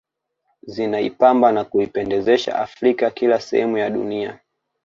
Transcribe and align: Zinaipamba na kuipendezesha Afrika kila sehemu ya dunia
Zinaipamba 0.67 1.51
na 1.51 1.63
kuipendezesha 1.63 2.59
Afrika 2.59 3.09
kila 3.11 3.41
sehemu 3.41 3.77
ya 3.77 3.89
dunia 3.89 4.39